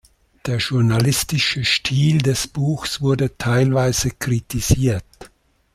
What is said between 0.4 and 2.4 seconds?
Der journalistische Stil